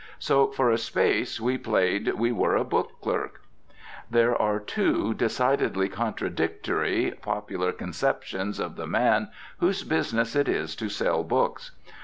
So 0.17 0.47
for 0.47 0.71
a 0.71 0.79
space 0.79 1.39
we 1.39 1.59
played 1.59 2.13
we 2.15 2.31
were 2.31 2.55
a 2.55 2.63
book 2.63 2.99
clerk. 3.01 3.41
There 4.09 4.35
are 4.35 4.59
two, 4.59 5.13
decidedly 5.13 5.89
contradictory, 5.89 7.11
popular 7.21 7.71
conceptions 7.71 8.59
of 8.59 8.77
the 8.77 8.87
man 8.87 9.29
whose 9.59 9.83
business 9.83 10.35
it 10.35 10.49
is 10.49 10.75
to 10.77 10.89
sell 10.89 11.23
books. 11.23 11.69